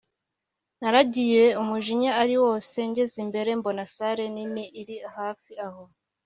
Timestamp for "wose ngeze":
2.43-3.15